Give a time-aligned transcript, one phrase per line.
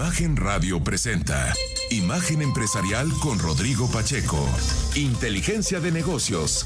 [0.00, 1.52] Imagen Radio presenta
[1.90, 4.38] Imagen Empresarial con Rodrigo Pacheco.
[4.94, 6.64] Inteligencia de negocios.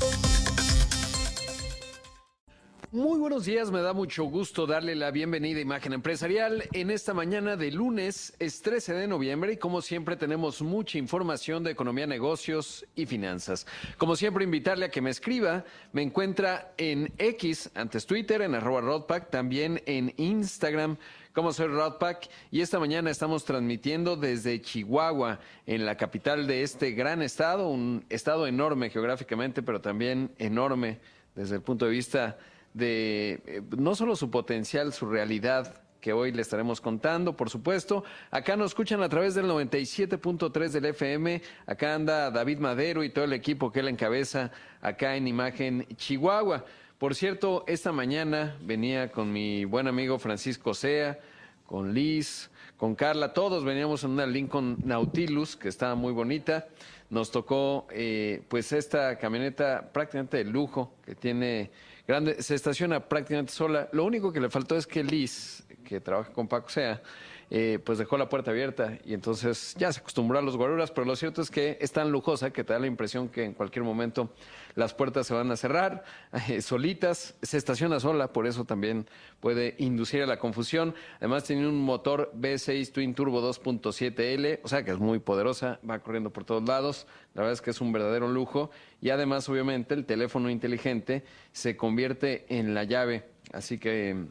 [2.92, 7.12] Muy buenos días, me da mucho gusto darle la bienvenida a Imagen Empresarial en esta
[7.12, 12.06] mañana de lunes, es 13 de noviembre y como siempre tenemos mucha información de economía,
[12.06, 13.66] negocios y finanzas.
[13.98, 18.80] Como siempre invitarle a que me escriba, me encuentra en X, antes Twitter, en arroba
[18.80, 20.96] Rodpack, también en Instagram
[21.34, 26.92] como soy Rodpack y esta mañana estamos transmitiendo desde Chihuahua, en la capital de este
[26.92, 31.00] gran estado, un estado enorme geográficamente, pero también enorme
[31.34, 32.38] desde el punto de vista
[32.72, 38.04] de eh, no solo su potencial, su realidad que hoy le estaremos contando, por supuesto.
[38.30, 41.42] Acá nos escuchan a través del 97.3 del FM.
[41.66, 46.64] Acá anda David Madero y todo el equipo que él encabeza acá en Imagen Chihuahua.
[47.04, 51.18] Por cierto, esta mañana venía con mi buen amigo Francisco Sea,
[51.66, 56.66] con Liz, con Carla, todos veníamos en una Lincoln Nautilus que estaba muy bonita.
[57.10, 61.70] Nos tocó eh, pues esta camioneta prácticamente de lujo que tiene
[62.08, 63.90] grande, se estaciona prácticamente sola.
[63.92, 67.02] Lo único que le faltó es que Liz, que trabaja con Paco Sea,
[67.50, 71.06] eh, pues dejó la puerta abierta y entonces ya se acostumbró a los guaruras, pero
[71.06, 73.84] lo cierto es que es tan lujosa que te da la impresión que en cualquier
[73.84, 74.32] momento
[74.74, 76.04] las puertas se van a cerrar
[76.48, 79.06] eh, solitas, se estaciona sola, por eso también
[79.40, 80.94] puede inducir a la confusión.
[81.18, 85.98] Además tiene un motor V6 Twin Turbo 2.7L, o sea que es muy poderosa, va
[85.98, 89.94] corriendo por todos lados, la verdad es que es un verdadero lujo y además obviamente
[89.94, 94.26] el teléfono inteligente se convierte en la llave, así que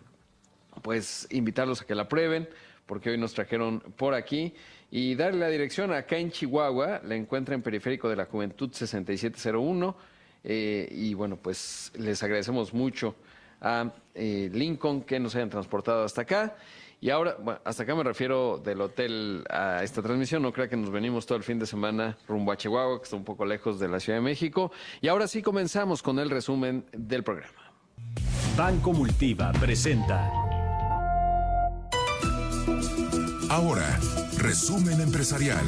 [0.83, 2.47] pues invitarlos a que la prueben
[2.85, 4.53] porque hoy nos trajeron por aquí
[4.91, 9.95] y darle la dirección acá en Chihuahua, la encuentra en Periférico de la Juventud 6701
[10.43, 13.15] eh, y bueno, pues les agradecemos mucho
[13.61, 16.55] a eh, Lincoln que nos hayan transportado hasta acá.
[16.99, 20.41] Y ahora, hasta acá me refiero del hotel a esta transmisión.
[20.41, 23.17] No creo que nos venimos todo el fin de semana rumbo a Chihuahua, que está
[23.17, 24.71] un poco lejos de la Ciudad de México.
[25.01, 27.73] Y ahora sí comenzamos con el resumen del programa.
[28.55, 30.42] Banco Multiva presenta.
[33.49, 33.99] Ahora,
[34.37, 35.65] resumen empresarial.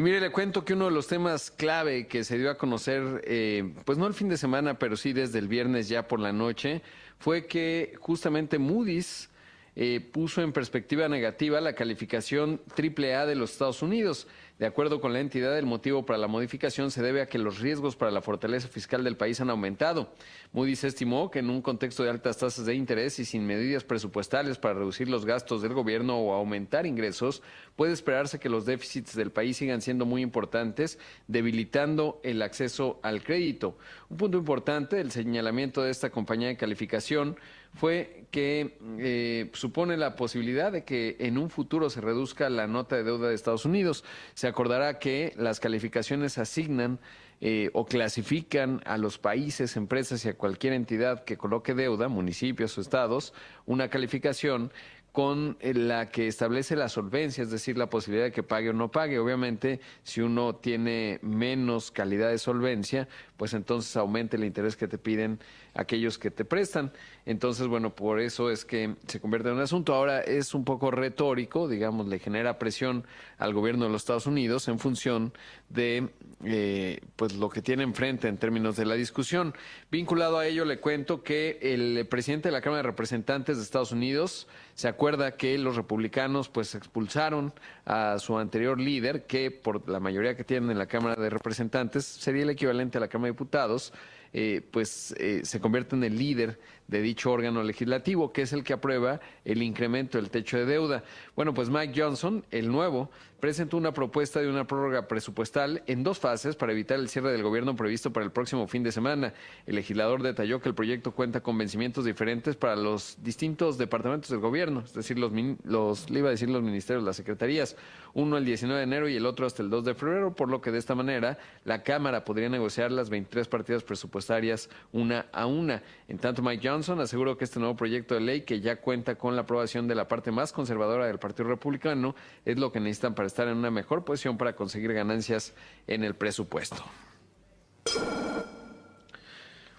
[0.00, 3.22] Y mire, le cuento que uno de los temas clave que se dio a conocer,
[3.26, 6.32] eh, pues no el fin de semana, pero sí desde el viernes ya por la
[6.32, 6.80] noche,
[7.18, 9.28] fue que justamente Moody's
[9.76, 14.26] eh, puso en perspectiva negativa la calificación AAA de los Estados Unidos.
[14.60, 17.60] De acuerdo con la entidad, el motivo para la modificación se debe a que los
[17.60, 20.12] riesgos para la fortaleza fiscal del país han aumentado.
[20.52, 24.58] Moody's estimó que en un contexto de altas tasas de interés y sin medidas presupuestales
[24.58, 27.42] para reducir los gastos del gobierno o aumentar ingresos,
[27.74, 33.24] puede esperarse que los déficits del país sigan siendo muy importantes, debilitando el acceso al
[33.24, 33.78] crédito.
[34.10, 37.38] Un punto importante del señalamiento de esta compañía de calificación
[37.74, 42.96] fue que eh, supone la posibilidad de que en un futuro se reduzca la nota
[42.96, 44.04] de deuda de Estados Unidos.
[44.34, 47.00] Se acordará que las calificaciones asignan
[47.40, 52.76] eh, o clasifican a los países, empresas y a cualquier entidad que coloque deuda, municipios
[52.76, 53.32] o estados,
[53.64, 54.70] una calificación
[55.12, 58.72] con eh, la que establece la solvencia, es decir, la posibilidad de que pague o
[58.72, 59.18] no pague.
[59.18, 63.08] Obviamente, si uno tiene menos calidad de solvencia,
[63.40, 65.40] pues entonces aumenta el interés que te piden
[65.72, 66.92] aquellos que te prestan.
[67.24, 69.94] Entonces, bueno, por eso es que se convierte en un asunto.
[69.94, 73.06] Ahora es un poco retórico, digamos, le genera presión
[73.38, 75.32] al gobierno de los Estados Unidos en función
[75.70, 76.10] de
[76.44, 79.54] eh, pues lo que tiene enfrente en términos de la discusión.
[79.90, 83.92] Vinculado a ello, le cuento que el presidente de la Cámara de Representantes de Estados
[83.92, 87.52] Unidos se acuerda que los republicanos pues expulsaron
[87.84, 92.04] a su anterior líder, que por la mayoría que tienen en la Cámara de Representantes
[92.04, 93.92] sería el equivalente a la Cámara Diputados,
[94.32, 98.64] eh, pues eh, se convierte en el líder de dicho órgano legislativo, que es el
[98.64, 101.04] que aprueba el incremento del techo de deuda.
[101.36, 106.18] Bueno, pues Mike Johnson, el nuevo, presentó una propuesta de una prórroga presupuestal en dos
[106.18, 109.32] fases para evitar el cierre del gobierno previsto para el próximo fin de semana.
[109.66, 114.40] El legislador detalló que el proyecto cuenta con vencimientos diferentes para los distintos departamentos del
[114.40, 115.32] gobierno, es decir, los,
[115.64, 117.76] los le iba a decir los ministerios, las secretarías,
[118.12, 120.60] uno el 19 de enero y el otro hasta el 2 de febrero, por lo
[120.60, 125.82] que de esta manera la Cámara podría negociar las 23 partidas presupuestarias una a una.
[126.08, 129.16] En tanto, Mike Johnson Johnson aseguró que este nuevo proyecto de ley, que ya cuenta
[129.16, 132.14] con la aprobación de la parte más conservadora del Partido Republicano,
[132.46, 135.52] es lo que necesitan para estar en una mejor posición para conseguir ganancias
[135.86, 136.82] en el presupuesto.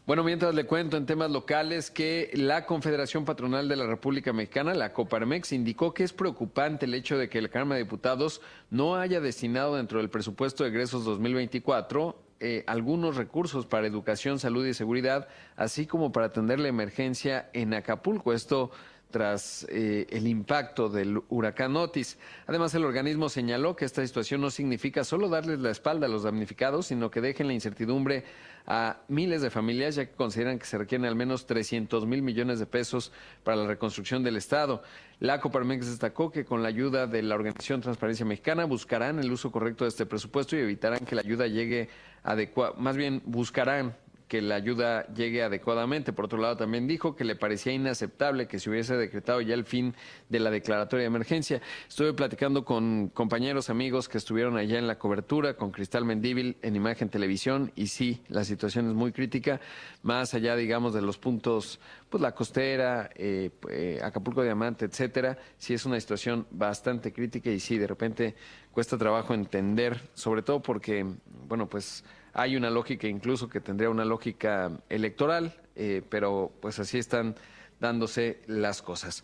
[0.06, 4.76] Bueno, mientras le cuento en temas locales que la Confederación Patronal de la República Mexicana,
[4.76, 8.96] la Coparmex, indicó que es preocupante el hecho de que la Cámara de Diputados no
[8.96, 14.74] haya destinado dentro del presupuesto de egresos 2024 eh, algunos recursos para educación, salud y
[14.74, 18.34] seguridad, así como para atender la emergencia en Acapulco.
[18.34, 18.72] Esto
[19.12, 22.18] tras eh, el impacto del huracán Otis.
[22.48, 26.24] Además, el organismo señaló que esta situación no significa solo darles la espalda a los
[26.24, 28.24] damnificados, sino que dejen la incertidumbre
[28.66, 32.60] a miles de familias, ya que consideran que se requieren al menos 300 mil millones
[32.60, 33.12] de pesos
[33.44, 34.84] para la reconstrucción del Estado.
[35.20, 39.52] La Coparmex destacó que con la ayuda de la Organización Transparencia Mexicana buscarán el uso
[39.52, 41.90] correcto de este presupuesto y evitarán que la ayuda llegue
[42.24, 43.96] adecuada, más bien buscarán
[44.32, 46.14] que la ayuda llegue adecuadamente.
[46.14, 49.66] Por otro lado, también dijo que le parecía inaceptable que se hubiese decretado ya el
[49.66, 49.94] fin
[50.30, 51.62] de la declaratoria de emergencia.
[51.90, 56.78] Estuve platicando con compañeros, amigos que estuvieron allá en la cobertura, con Cristal Mendíbil en
[56.78, 59.60] Imagen Televisión, y sí, la situación es muy crítica,
[60.02, 65.74] más allá, digamos, de los puntos, pues la costera, eh, eh, Acapulco Diamante, etcétera, sí
[65.74, 68.36] es una situación bastante crítica y sí, de repente
[68.72, 71.06] cuesta trabajo entender, sobre todo porque,
[71.50, 76.98] bueno, pues hay una lógica incluso que tendría una lógica electoral, eh, pero pues así
[76.98, 77.36] están
[77.80, 79.24] dándose las cosas.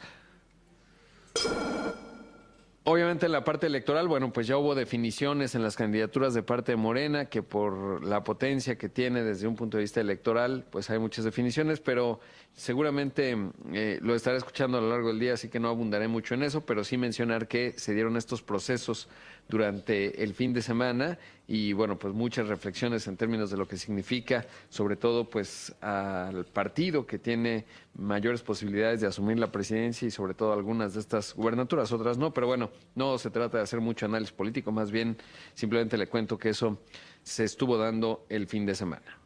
[2.90, 6.72] Obviamente en la parte electoral, bueno, pues ya hubo definiciones en las candidaturas de parte
[6.72, 10.90] de Morena, que por la potencia que tiene desde un punto de vista electoral, pues
[10.90, 12.22] hay muchas definiciones, pero
[12.54, 13.36] seguramente
[13.74, 16.44] eh, lo estaré escuchando a lo largo del día, así que no abundaré mucho en
[16.44, 19.10] eso, pero sí mencionar que se dieron estos procesos
[19.50, 23.78] durante el fin de semana y bueno, pues muchas reflexiones en términos de lo que
[23.78, 27.66] significa, sobre todo pues al partido que tiene
[27.96, 32.34] mayores posibilidades de asumir la presidencia y sobre todo algunas de estas gubernaturas, otras no,
[32.34, 35.18] pero bueno, no se trata de hacer mucho análisis político, más bien
[35.54, 36.80] simplemente le cuento que eso
[37.24, 39.18] se estuvo dando el fin de semana.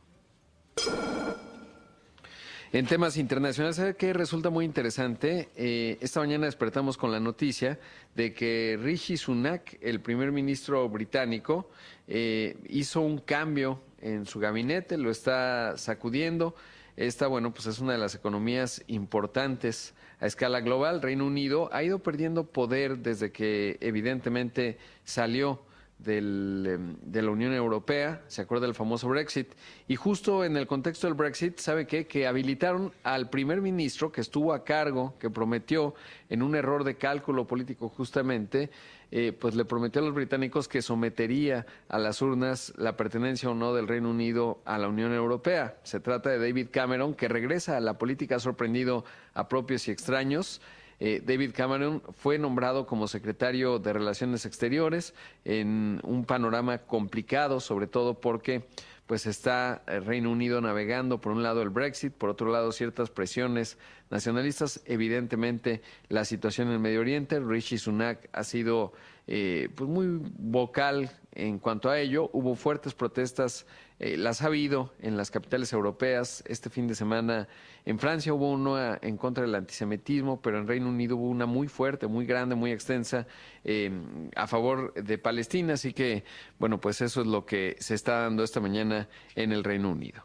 [2.74, 5.50] En temas internacionales, ¿sabe qué resulta muy interesante?
[5.58, 7.78] Eh, esta mañana despertamos con la noticia
[8.16, 11.70] de que Rishi Sunak, el primer ministro británico,
[12.08, 16.56] eh, hizo un cambio en su gabinete, lo está sacudiendo.
[16.96, 21.02] Esta, bueno, pues es una de las economías importantes a escala global.
[21.02, 25.60] Reino Unido ha ido perdiendo poder desde que evidentemente salió
[26.04, 29.54] del, em, de la Unión Europea, se acuerda del famoso Brexit,
[29.88, 32.08] y justo en el contexto del Brexit, ¿sabe qué?
[32.08, 35.94] Que habilitaron al primer ministro que estuvo a cargo, que prometió,
[36.30, 38.70] en un error de cálculo político justamente,
[39.12, 43.54] eh, pues le prometió a los británicos que sometería a las urnas la pertenencia o
[43.54, 45.78] no del Reino Unido a la Unión Europea.
[45.84, 49.04] Se trata de David Cameron, que regresa a la política sorprendido
[49.34, 50.62] a propios y extraños.
[51.04, 55.16] Eh, David Cameron fue nombrado como secretario de Relaciones Exteriores
[55.46, 58.68] en un panorama complicado, sobre todo porque
[59.08, 63.10] pues está el Reino Unido navegando por un lado el Brexit, por otro lado ciertas
[63.10, 63.80] presiones
[64.12, 68.94] nacionalistas, evidentemente la situación en el Medio Oriente, Rishi Sunak ha sido
[69.26, 73.66] eh, pues muy vocal en cuanto a ello, hubo fuertes protestas
[74.04, 76.44] eh, las ha habido en las capitales europeas.
[76.48, 77.48] Este fin de semana
[77.86, 81.68] en Francia hubo una en contra del antisemitismo, pero en Reino Unido hubo una muy
[81.68, 83.28] fuerte, muy grande, muy extensa
[83.64, 85.76] em, a favor de Palestina.
[85.76, 86.24] Así que,
[86.58, 90.24] bueno, pues eso es lo que se está dando esta mañana en el Reino Unido.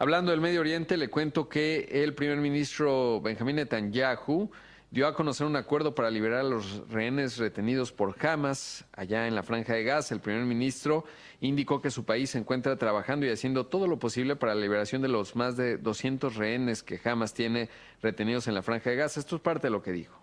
[0.00, 4.50] Hablando del Medio Oriente, le cuento que el primer ministro Benjamín Netanyahu
[4.90, 9.34] dio a conocer un acuerdo para liberar a los rehenes retenidos por Hamas allá en
[9.34, 10.14] la franja de Gaza.
[10.14, 11.04] El primer ministro
[11.40, 15.00] indicó que su país se encuentra trabajando y haciendo todo lo posible para la liberación
[15.00, 17.68] de los más de 200 rehenes que Hamas tiene
[18.02, 19.20] retenidos en la franja de Gaza.
[19.20, 20.18] Esto es parte de lo que dijo.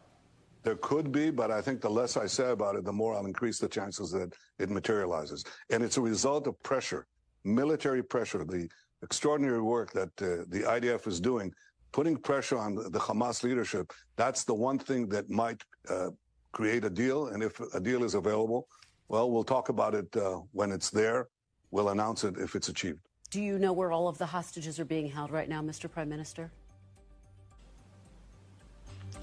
[0.64, 3.26] There could be, but I think the less I say about it, the more I'll
[3.26, 5.46] increase the chances that it materializes.
[5.70, 7.08] And it's a result of pressure,
[7.46, 8.68] military pressure, the
[9.02, 11.54] extraordinary work that uh, the IDF is doing
[11.92, 16.10] putting pressure on the Hamas leadership, that's the one thing that might uh,
[16.52, 17.28] create a deal.
[17.28, 18.68] And if a deal is available,
[19.08, 21.28] well, we'll talk about it uh, when it's there.
[21.72, 23.00] We'll announce it if it's achieved.
[23.30, 25.92] Do you know where all of the hostages are being held right now, Mr.
[25.92, 26.52] Prime Minister?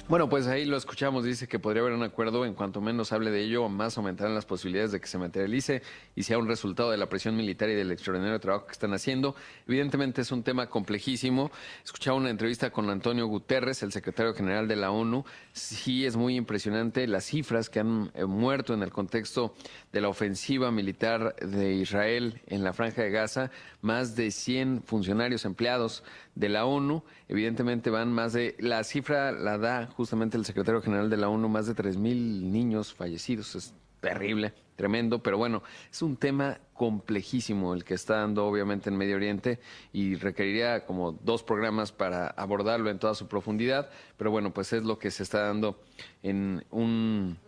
[0.07, 3.31] Bueno, pues ahí lo escuchamos, dice que podría haber un acuerdo en cuanto menos hable
[3.31, 5.81] de ello, más aumentarán las posibilidades de que se materialice
[6.15, 9.35] y sea un resultado de la presión militar y del extraordinario trabajo que están haciendo.
[9.67, 11.51] Evidentemente es un tema complejísimo.
[11.83, 15.25] Escuchaba una entrevista con Antonio Guterres, el secretario general de la ONU.
[15.55, 19.55] Sí es muy impresionante las cifras que han eh, muerto en el contexto
[19.91, 23.51] de la ofensiva militar de Israel en la franja de Gaza.
[23.81, 27.03] Más de 100 funcionarios empleados de la ONU.
[27.29, 31.49] Evidentemente van más de, la cifra la da justamente el secretario general de la ONU,
[31.49, 33.55] más de tres mil niños fallecidos.
[33.55, 38.97] Es terrible, tremendo, pero bueno, es un tema complejísimo el que está dando obviamente en
[38.97, 39.61] Medio Oriente
[39.95, 43.89] y requeriría como dos programas para abordarlo en toda su profundidad,
[44.19, 45.81] pero bueno, pues es lo que se está dando
[46.23, 47.39] en un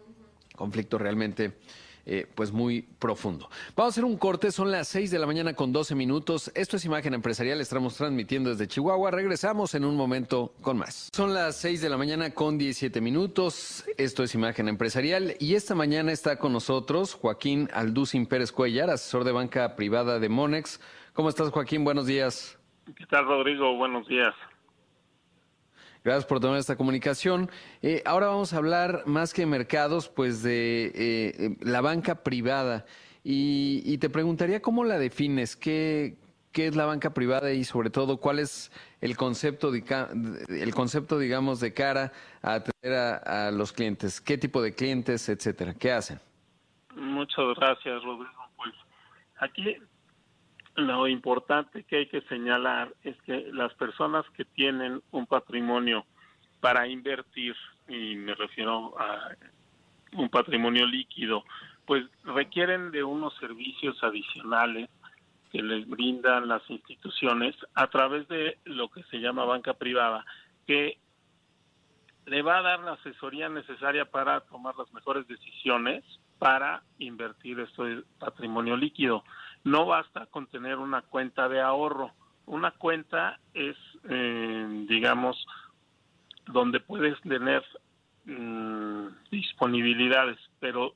[0.55, 1.53] conflicto realmente
[2.07, 3.49] eh, pues muy profundo.
[3.75, 6.53] Vamos a hacer un corte, son las 6 de la mañana con 12 minutos.
[6.55, 9.11] Esto es Imagen Empresarial, estamos transmitiendo desde Chihuahua.
[9.11, 11.11] Regresamos en un momento con más.
[11.13, 13.85] Son las 6 de la mañana con 17 minutos.
[13.99, 19.25] Esto es Imagen Empresarial y esta mañana está con nosotros Joaquín Alducin Pérez Cuellar, asesor
[19.25, 20.81] de banca privada de Monex.
[21.13, 21.83] ¿Cómo estás, Joaquín?
[21.83, 22.57] Buenos días.
[22.97, 23.77] ¿Qué tal, Rodrigo?
[23.77, 24.35] Buenos días.
[26.07, 27.51] Gracias por tomar esta comunicación.
[27.83, 32.87] Eh, ahora vamos a hablar más que mercados, pues de eh, eh, la banca privada.
[33.25, 36.15] Y, te preguntaría cómo la defines, qué,
[36.53, 38.71] qué es la banca privada y sobre todo cuál es
[39.01, 44.63] el concepto, el concepto digamos, de cara a atender a, a los clientes, qué tipo
[44.63, 46.21] de clientes, etcétera, qué hacen.
[46.95, 48.49] Muchas gracias, Rodrigo.
[48.57, 48.73] Pues
[49.39, 49.77] aquí
[50.77, 56.05] lo importante que hay que señalar es que las personas que tienen un patrimonio
[56.61, 57.55] para invertir,
[57.89, 59.35] y me refiero a
[60.13, 61.45] un patrimonio líquido,
[61.87, 64.91] pues requieren de unos servicios adicionales
[65.53, 70.25] que les brindan las instituciones a través de lo que se llama banca privada,
[70.67, 70.99] que
[72.27, 76.05] le va a dar la asesoría necesaria para tomar las mejores decisiones
[76.39, 79.25] para invertir este patrimonio líquido.
[79.67, 82.13] No basta con tener una cuenta de ahorro.
[82.47, 83.77] Una cuenta es,
[84.09, 85.45] eh, digamos,
[86.47, 87.65] donde puedes tener
[88.27, 90.95] mm, disponibilidades, pero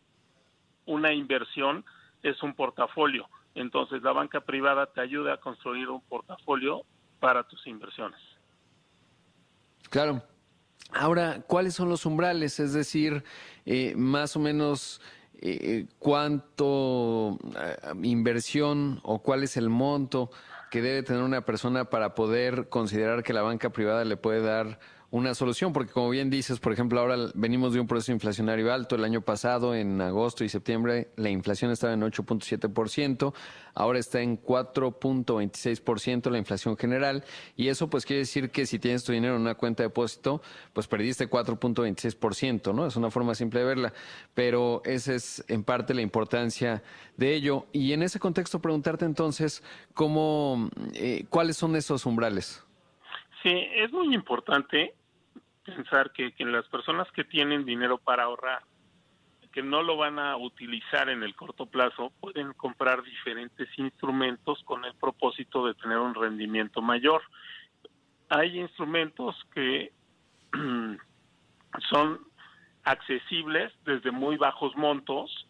[0.87, 1.85] una inversión
[2.23, 3.29] es un portafolio.
[3.57, 6.83] Entonces la banca privada te ayuda a construir un portafolio
[7.19, 8.21] para tus inversiones.
[9.91, 10.23] Claro.
[10.93, 12.61] Ahora, ¿cuáles son los umbrales?
[12.61, 13.25] Es decir,
[13.67, 15.01] eh, más o menos
[15.43, 20.31] eh, cuánto eh, inversión o cuál es el monto
[20.71, 24.79] que debe tener una persona para poder considerar que la banca privada le puede dar
[25.13, 28.95] una solución, porque como bien dices, por ejemplo, ahora venimos de un proceso inflacionario alto.
[28.95, 33.35] El año pasado, en agosto y septiembre, la inflación estaba en 8.7%,
[33.75, 37.25] ahora está en 4.26% la inflación general,
[37.57, 40.43] y eso pues quiere decir que si tienes tu dinero en una cuenta de depósito,
[40.73, 42.87] pues perdiste 4.26%, ¿no?
[42.87, 43.93] Es una forma simple de verla,
[44.35, 46.85] pero esa es en parte la importancia
[47.17, 47.67] de ello.
[47.73, 52.65] Y en ese contexto preguntarte entonces, ¿cómo, eh, ¿cuáles son esos umbrales?
[53.43, 54.95] Sí, es muy importante
[55.65, 58.63] pensar que, que las personas que tienen dinero para ahorrar,
[59.53, 64.85] que no lo van a utilizar en el corto plazo, pueden comprar diferentes instrumentos con
[64.85, 67.23] el propósito de tener un rendimiento mayor.
[68.29, 69.93] Hay instrumentos que
[71.91, 72.21] son
[72.85, 75.47] accesibles desde muy bajos montos.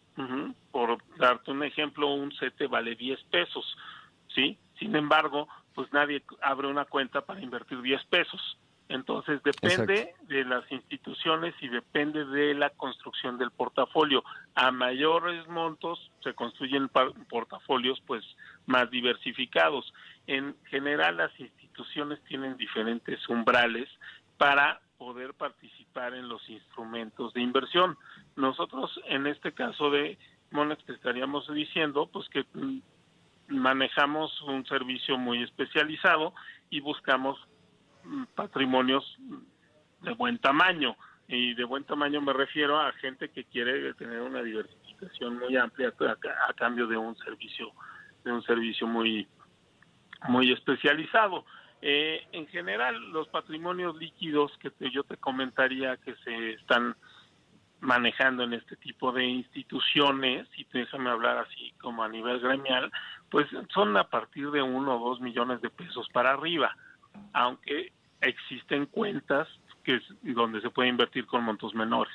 [0.71, 3.75] Por darte un ejemplo, un CETE vale 10 pesos,
[4.35, 4.55] ¿sí?
[4.77, 8.59] Sin embargo, pues nadie abre una cuenta para invertir 10 pesos.
[8.91, 14.21] Entonces depende de las instituciones y depende de la construcción del portafolio.
[14.53, 16.89] A mayores montos se construyen
[17.29, 18.21] portafolios pues
[18.65, 19.93] más diversificados.
[20.27, 23.87] En general las instituciones tienen diferentes umbrales
[24.37, 27.97] para poder participar en los instrumentos de inversión.
[28.35, 30.17] Nosotros en este caso de
[30.51, 32.79] Monex estaríamos diciendo pues que mm,
[33.47, 36.33] manejamos un servicio muy especializado
[36.69, 37.39] y buscamos
[38.35, 39.17] patrimonios
[40.01, 40.95] de buen tamaño.
[41.27, 45.93] Y de buen tamaño me refiero a gente que quiere tener una diversificación muy amplia
[46.47, 47.71] a, cambio de un servicio
[48.25, 49.27] de un servicio muy
[50.27, 51.45] muy especializado.
[51.81, 56.95] Eh, en general, los patrimonios líquidos que yo te comentaría que se están
[57.79, 62.91] manejando en este tipo de instituciones, y déjame hablar así como a nivel gremial,
[63.29, 66.75] pues son a partir de uno o dos millones de pesos para arriba
[67.33, 67.91] aunque
[68.21, 69.47] existen cuentas
[69.83, 72.13] que es donde se puede invertir con montos menores.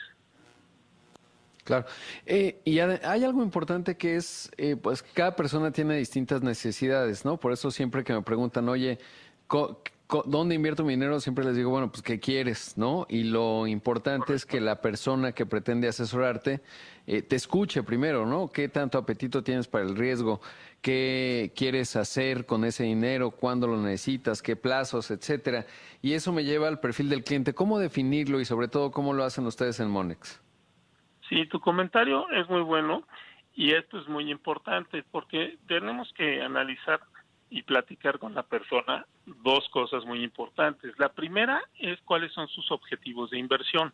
[1.65, 1.85] Claro.
[2.25, 7.39] Eh, y hay algo importante que es, eh, pues cada persona tiene distintas necesidades, ¿no?
[7.39, 8.99] Por eso siempre que me preguntan, oye,
[10.27, 11.21] ¿dónde invierto mi dinero?
[11.21, 12.77] Siempre les digo, bueno, pues ¿qué quieres?
[12.79, 13.07] ¿No?
[13.09, 16.61] Y lo importante es que la persona que pretende asesorarte
[17.07, 18.51] eh, te escuche primero, ¿no?
[18.53, 20.41] ¿Qué tanto apetito tienes para el riesgo?
[20.81, 23.31] ¿Qué quieres hacer con ese dinero?
[23.31, 24.43] ¿Cuándo lo necesitas?
[24.43, 25.11] ¿Qué plazos?
[25.11, 25.67] Etcétera.
[26.03, 27.55] Y eso me lleva al perfil del cliente.
[27.55, 30.41] ¿Cómo definirlo y sobre todo cómo lo hacen ustedes en Monex?
[31.29, 33.03] Sí, tu comentario es muy bueno
[33.55, 37.01] y esto es muy importante porque tenemos que analizar
[37.51, 40.99] y platicar con la persona dos cosas muy importantes.
[40.99, 43.93] La primera es cuáles son sus objetivos de inversión.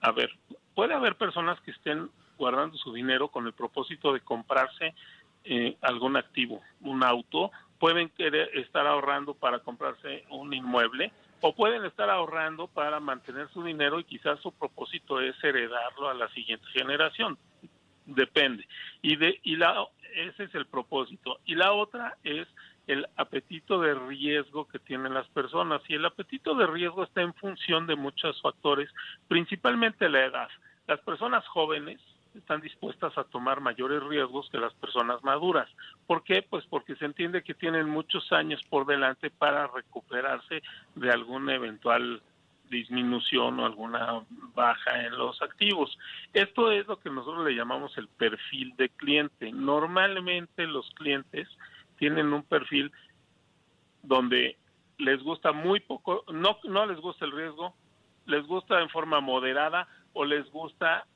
[0.00, 0.30] A ver,
[0.74, 4.94] puede haber personas que estén guardando su dinero con el propósito de comprarse
[5.44, 11.84] eh, algún activo, un auto, pueden querer estar ahorrando para comprarse un inmueble o pueden
[11.84, 16.64] estar ahorrando para mantener su dinero y quizás su propósito es heredarlo a la siguiente
[16.72, 17.36] generación.
[18.06, 18.66] depende.
[19.02, 21.40] Y de y la ese es el propósito.
[21.44, 22.46] Y la otra es
[22.86, 25.82] el apetito de riesgo que tienen las personas.
[25.88, 28.90] Y el apetito de riesgo está en función de muchos factores,
[29.28, 30.48] principalmente la edad.
[30.86, 32.00] Las personas jóvenes
[32.34, 35.68] están dispuestas a tomar mayores riesgos que las personas maduras.
[36.06, 36.42] ¿Por qué?
[36.42, 40.62] Pues porque se entiende que tienen muchos años por delante para recuperarse
[40.94, 42.22] de alguna eventual
[42.70, 44.24] disminución o alguna
[44.54, 45.98] baja en los activos.
[46.32, 49.52] Esto es lo que nosotros le llamamos el perfil de cliente.
[49.52, 51.48] Normalmente los clientes
[52.02, 52.90] tienen un perfil
[54.02, 54.58] donde
[54.98, 57.76] les gusta muy poco, no, no les gusta el riesgo,
[58.26, 61.06] les gusta en forma moderada o les gusta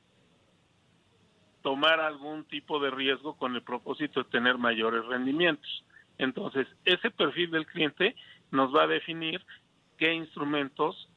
[1.61, 5.83] tomar algún tipo de riesgo con el propósito de tener mayores rendimientos.
[6.19, 8.15] Entonces, ese perfil del cliente
[8.51, 9.45] nos va a definir
[9.97, 11.09] qué instrumentos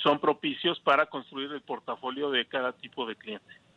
[0.00, 3.67] son propicios para construir el portafolio de cada tipo de cliente.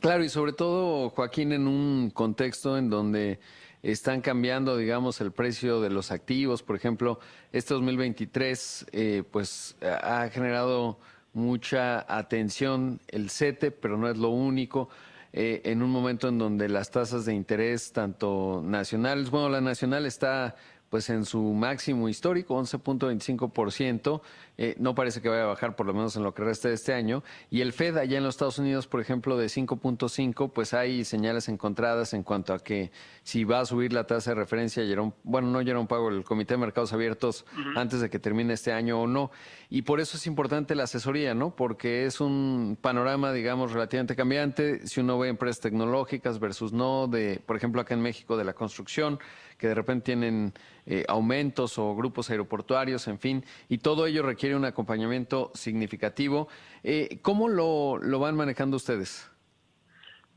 [0.00, 3.38] Claro, y sobre todo, Joaquín, en un contexto en donde
[3.82, 6.62] están cambiando, digamos, el precio de los activos.
[6.62, 7.20] Por ejemplo,
[7.52, 10.98] este 2023, eh, pues ha generado
[11.32, 14.88] mucha atención el CETE, pero no es lo único.
[15.32, 20.06] Eh, en un momento en donde las tasas de interés, tanto nacionales, bueno, la nacional
[20.06, 20.54] está
[20.94, 24.20] pues en su máximo histórico, 11.25%.
[24.56, 26.74] Eh, no parece que vaya a bajar por lo menos en lo que resta de
[26.74, 27.24] este año.
[27.50, 31.48] Y el Fed allá en los Estados Unidos, por ejemplo, de 5.5, pues hay señales
[31.48, 32.92] encontradas en cuanto a que
[33.24, 34.84] si va a subir la tasa de referencia,
[35.24, 39.00] bueno, no un Pago, el Comité de Mercados Abiertos antes de que termine este año
[39.02, 39.32] o no.
[39.70, 41.56] Y por eso es importante la asesoría, ¿no?
[41.56, 44.86] Porque es un panorama, digamos, relativamente cambiante.
[44.86, 48.52] Si uno ve empresas tecnológicas versus no, de, por ejemplo, acá en México, de la
[48.52, 49.18] construcción,
[49.58, 50.52] que de repente tienen
[50.86, 56.48] eh, aumentos o grupos aeroportuarios, en fin, y todo ello requiere un acompañamiento significativo.
[56.82, 59.30] Eh, ¿Cómo lo, lo van manejando ustedes?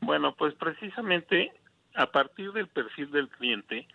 [0.00, 1.52] Bueno, pues precisamente
[1.94, 3.86] a partir del perfil del cliente,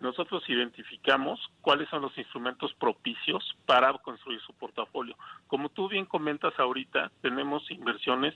[0.00, 5.16] nosotros identificamos cuáles son los instrumentos propicios para construir su portafolio.
[5.46, 8.34] Como tú bien comentas ahorita, tenemos inversiones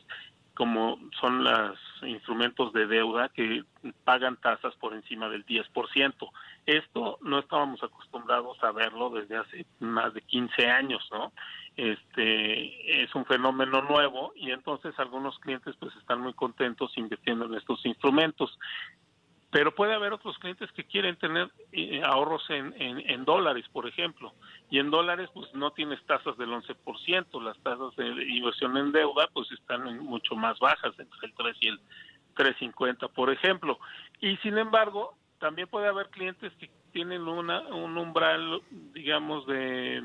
[0.57, 3.63] como son los instrumentos de deuda que
[4.05, 6.31] pagan tasas por encima del 10%.
[6.65, 11.33] Esto no estábamos acostumbrados a verlo desde hace más de 15 años, ¿no?
[11.77, 17.55] Este es un fenómeno nuevo y entonces algunos clientes pues están muy contentos invirtiendo en
[17.55, 18.59] estos instrumentos
[19.57, 24.35] pero puede haber otros clientes que quieren tener eh, ahorros en, en, dólares, por ejemplo,
[24.69, 29.31] y en dólares pues no tienes tasas del 11%, las tasas de inversión en deuda
[29.33, 31.81] pues están mucho más bajas, entre el 3 y el
[32.35, 33.79] 3.50, por ejemplo,
[34.21, 38.61] y sin embargo también puede haber clientes que tienen una, un umbral,
[38.93, 40.03] digamos, de,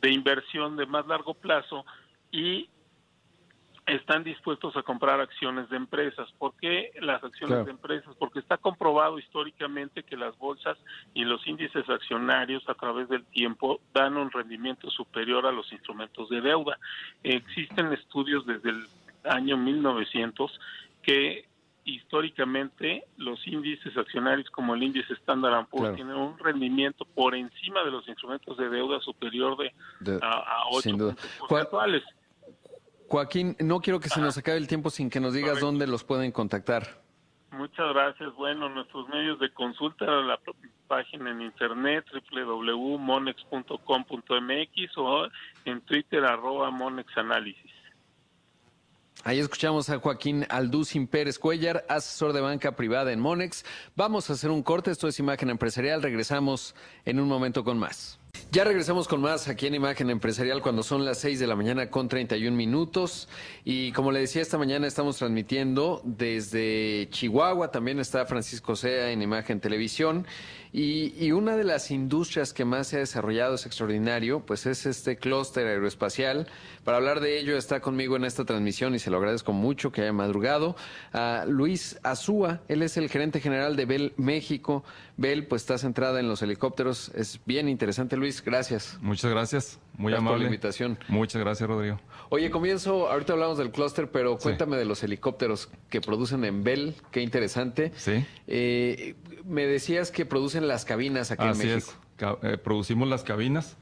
[0.00, 1.84] de inversión de más largo plazo
[2.32, 2.70] y
[3.86, 6.30] están dispuestos a comprar acciones de empresas.
[6.38, 8.14] ¿Por qué las acciones de empresas?
[8.18, 10.78] Porque está comprobado históricamente que las bolsas
[11.12, 16.30] y los índices accionarios a través del tiempo dan un rendimiento superior a los instrumentos
[16.30, 16.78] de deuda.
[17.22, 18.86] Existen estudios desde el
[19.24, 20.60] año 1900
[21.02, 21.46] que
[21.84, 27.90] históricamente los índices accionarios como el índice Standard Poor's tienen un rendimiento por encima de
[27.90, 31.16] los instrumentos de deuda superior de, a, a 8 puntos
[33.14, 36.02] Joaquín, no quiero que se nos acabe el tiempo sin que nos digas dónde los
[36.02, 37.00] pueden contactar.
[37.52, 38.34] Muchas gracias.
[38.34, 40.36] Bueno, nuestros medios de consulta, la
[40.88, 45.28] página en internet www.monex.com.mx o
[45.64, 47.70] en Twitter arroba monexanálisis.
[49.22, 53.64] Ahí escuchamos a Joaquín Alducin Pérez Cuellar, asesor de banca privada en Monex.
[53.94, 56.74] Vamos a hacer un corte, esto es Imagen Empresarial, regresamos
[57.04, 58.18] en un momento con más.
[58.54, 61.90] Ya regresamos con más aquí en Imagen Empresarial cuando son las 6 de la mañana
[61.90, 63.28] con 31 minutos.
[63.64, 67.72] Y como le decía, esta mañana estamos transmitiendo desde Chihuahua.
[67.72, 70.24] También está Francisco Sea en Imagen Televisión.
[70.76, 75.16] Y, una de las industrias que más se ha desarrollado es extraordinario, pues es este
[75.16, 76.48] clúster aeroespacial.
[76.82, 80.02] Para hablar de ello está conmigo en esta transmisión y se lo agradezco mucho que
[80.02, 80.74] haya madrugado.
[81.12, 84.82] A Luis Azúa, él es el gerente general de Bell México.
[85.16, 87.12] Bell pues está centrada en los helicópteros.
[87.14, 88.42] Es bien interesante, Luis.
[88.42, 88.98] Gracias.
[89.00, 89.78] Muchas gracias.
[89.96, 90.30] Muy amable.
[90.30, 90.98] por la invitación.
[91.06, 92.00] Muchas gracias, Rodrigo.
[92.30, 96.96] Oye, comienzo, ahorita hablamos del clúster, pero cuéntame de los helicópteros que producen en Bell,
[97.12, 97.92] qué interesante.
[97.94, 98.26] Sí.
[98.48, 101.92] Eh, me decías que producen las cabinas aquí en México.
[102.18, 102.26] Es.
[102.42, 103.76] Eh, producimos las cabinas.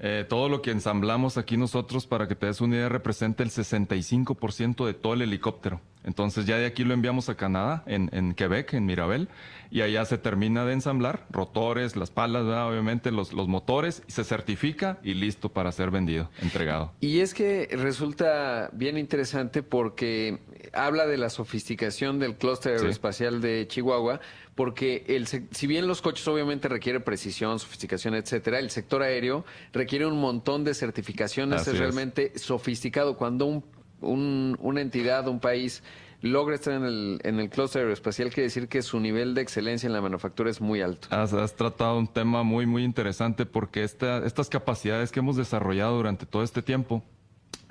[0.00, 3.50] Eh, todo lo que ensamblamos aquí nosotros, para que te des una idea, representa el
[3.50, 5.80] 65% de todo el helicóptero.
[6.04, 9.28] Entonces ya de aquí lo enviamos a Canadá, en, en Quebec, en Mirabel,
[9.70, 12.68] y allá se termina de ensamblar, rotores, las palas, ¿verdad?
[12.68, 16.92] obviamente los, los motores, se certifica y listo para ser vendido, entregado.
[17.00, 20.40] Y es que resulta bien interesante porque
[20.72, 22.78] habla de la sofisticación del clúster Sí.
[22.80, 24.20] aeroespacial de Chihuahua,
[24.54, 30.04] porque el, si bien los coches obviamente requieren precisión, sofisticación, etcétera, el sector aéreo requiere
[30.06, 31.80] un montón de certificaciones, Así es es.
[31.80, 33.16] realmente sofisticado.
[33.16, 33.64] Cuando un,
[34.02, 35.82] un- una entidad, un país
[36.20, 39.88] logra estar en el, en el clúster aeroespacial, quiere decir que su nivel de excelencia
[39.88, 41.08] en la manufactura es muy alto.
[41.10, 46.24] Has, tratado un tema muy, muy interesante porque esta- estas capacidades que hemos desarrollado durante
[46.26, 47.02] todo este tiempo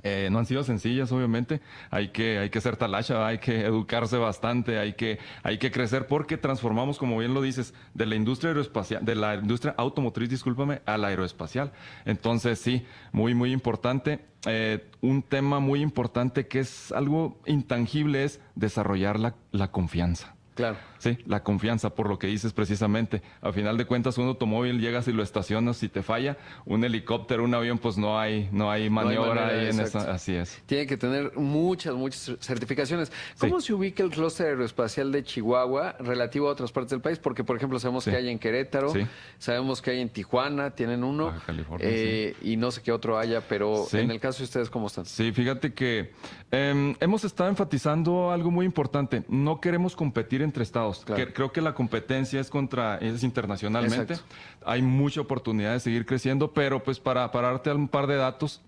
[0.03, 1.61] eh, no han sido sencillas, obviamente.
[1.89, 6.07] Hay que, hay que ser talacha, hay que educarse bastante, hay que, hay que crecer
[6.07, 10.81] porque transformamos, como bien lo dices, de la industria aeroespacial, de la industria automotriz, discúlpame,
[10.85, 11.71] a la aeroespacial.
[12.05, 14.19] Entonces, sí, muy, muy importante.
[14.47, 20.35] Eh, un tema muy importante que es algo intangible es desarrollar la, la confianza.
[20.55, 20.77] Claro.
[20.97, 23.21] Sí, la confianza, por lo que dices precisamente.
[23.41, 27.43] A final de cuentas, un automóvil llegas y lo estacionas, si te falla, un helicóptero,
[27.43, 30.11] un avión, pues no hay, no hay maniobra manera, ahí en esa.
[30.11, 30.61] Así es.
[30.67, 33.11] Tiene que tener muchas, muchas certificaciones.
[33.39, 33.67] ¿Cómo Sí.
[33.67, 37.17] se ubica el clúster aeroespacial de Chihuahua relativo a otras partes del país?
[37.17, 38.11] Porque, por ejemplo, sabemos Sí.
[38.11, 38.99] que hay en Querétaro, Sí.
[39.39, 43.17] sabemos que hay en Tijuana, tienen uno, Baja California, eh, y no sé qué otro
[43.17, 45.05] haya, pero en el caso de ustedes, ¿cómo están?
[45.05, 46.11] Sí, fíjate que
[46.51, 49.23] em, hemos estado enfatizando algo muy importante.
[49.29, 51.03] No queremos competir entre estados.
[51.05, 51.25] Claro.
[51.25, 54.13] Que- creo que la competencia es contra, es internacionalmente.
[54.13, 54.35] Exacto.
[54.65, 58.61] Hay mucha oportunidad de seguir creciendo, pero pues para, para darte un par de datos,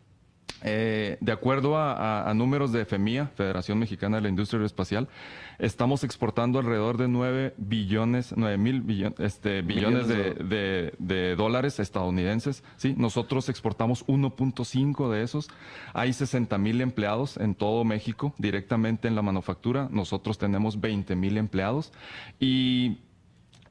[0.65, 5.09] eh, de acuerdo a, a- a números de FEMIA, Federación Mexicana de la Industria Aeroespacial,
[5.59, 11.35] estamos exportando alrededor de 9 billones, 9 mil billones, este, billones de, Millones de- de
[11.35, 12.63] dólares estadounidenses.
[12.77, 15.49] Sí, nosotros exportamos 1.5 de esos.
[15.93, 19.89] Hay 60 mil empleados en todo México directamente en la manufactura.
[19.91, 21.91] Nosotros tenemos 20 mil empleados
[22.39, 22.99] y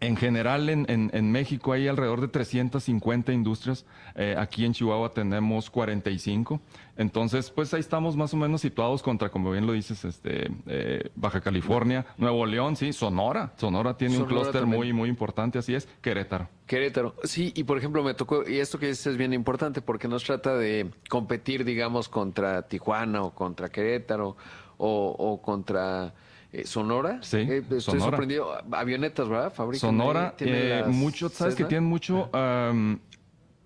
[0.03, 3.87] en general, en, en- en México hay alrededor de 350 industrias.
[4.17, 6.61] Eh, aquí en Chihuahua tenemos 45.
[6.97, 11.11] Entonces, pues ahí estamos más o menos situados contra, como bien lo dices, este, eh,
[11.15, 13.53] Baja California, Nuevo León, sí, Sonora.
[13.57, 16.49] Sonora tiene un clúster muy, muy importante, así es, Querétaro.
[16.67, 17.15] Querétaro.
[17.25, 20.19] Sí, y por ejemplo me tocó, y esto que dices es bien importante porque no
[20.19, 24.37] se trata de competir, digamos, contra Tijuana o contra Querétaro
[24.79, 26.12] o, o contra
[26.53, 27.19] eh, Sonora.
[27.23, 28.05] Sí, Eh, estoy Sonora.
[28.05, 28.53] sorprendido.
[28.73, 29.53] Avionetas, ¿verdad?
[29.53, 31.69] Fabrican Sonora, ahí, eh, mucho, sabes que Cessna.
[31.69, 32.31] tienen mucho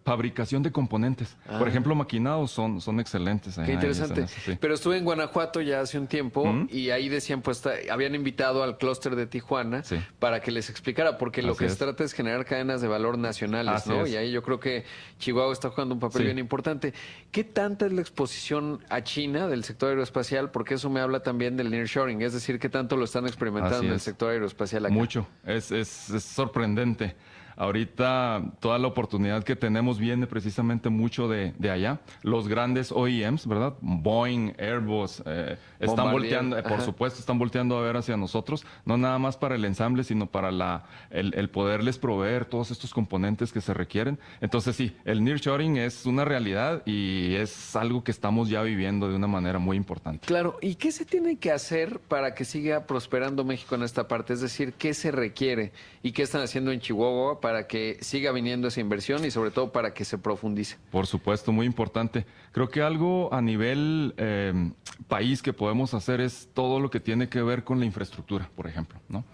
[0.07, 1.37] fabricación de componentes.
[1.59, 1.69] Por Ah.
[1.69, 3.57] ejemplo, maquinados son, son excelentes.
[3.66, 4.29] Qué interesante.
[4.29, 4.57] sí.
[4.61, 8.79] Pero estuve en Guanajuato ya hace un tiempo y ahí decían, pues habían invitado al
[8.79, 9.97] clúster de Tijuana Sí.
[10.21, 11.73] para que les explicara, porque lo Así que es.
[11.73, 14.05] se trata es generar cadenas de valor nacionales, Así ¿no?
[14.07, 14.12] es.
[14.12, 14.85] Y ahí yo creo que
[15.19, 16.25] Chihuahua está jugando un papel Sí.
[16.27, 16.95] bien importante.
[17.33, 20.53] ¿Qué tanta es la exposición a China del sector aeroespacial?
[20.53, 23.92] Porque eso me habla también del nearshoring, es decir, ¿qué tanto lo están experimentando en
[23.95, 24.95] el sector aeroespacial acá?
[24.95, 27.16] Mucho, es, es, es sorprendente.
[27.57, 32.01] Ahorita toda la oportunidad que tenemos viene precisamente mucho de, de allá.
[32.23, 33.75] Los grandes OEMs, ¿verdad?
[33.81, 36.83] Boeing, Airbus, eh, están Bombardier, volteando, eh, por ajá.
[36.83, 40.51] supuesto, están volteando a ver hacia nosotros, no nada más para el ensamble, sino para
[40.51, 44.19] la, el, el poderles proveer todos estos componentes que se requieren.
[44.40, 49.16] Entonces sí, el nearshoring es una realidad y es algo que estamos ya viviendo de
[49.16, 50.27] una manera muy importante.
[50.27, 54.33] Claro, ¿y qué se tiene que hacer para que siga prosperando México en esta parte?
[54.33, 58.66] Es decir, ¿qué se requiere y qué están haciendo en Chihuahua para que siga viniendo
[58.66, 60.78] esa inversión y sobre todo para que se profundice?
[60.90, 62.26] Por supuesto, muy importante.
[62.50, 64.72] Creo que algo a nivel eh,
[65.06, 68.66] país que podemos hacer es todo lo que tiene que ver con la infraestructura, por
[68.66, 69.24] ejemplo, ¿no?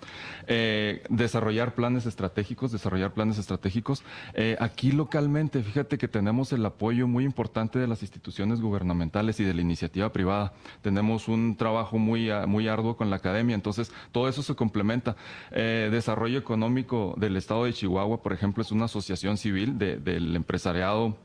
[0.47, 4.03] Eh, desarrollar planes estratégicos, desarrollar planes estratégicos.
[4.35, 9.45] Eh, aquí localmente, fíjate que tenemos el apoyo muy importante de las instituciones gubernamentales y
[9.45, 10.53] de la iniciativa privada.
[10.83, 15.17] Tenemos un trabajo muy, ah, muy arduo con la academia, entonces todo eso se complementa.
[15.53, 20.35] Eh, desarrollo económico del estado de Chihuahua, por ejemplo, es una asociación civil de- del
[20.37, 21.17] empresariado